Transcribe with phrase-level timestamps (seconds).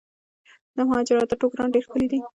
[0.75, 2.19] د مهاراجا ټوکران ډیر ښکلي دي.